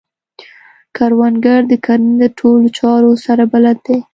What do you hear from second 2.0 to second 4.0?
د ټولو چارو سره بلد دی